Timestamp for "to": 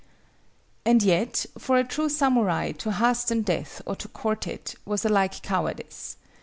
2.71-2.91, 3.97-4.07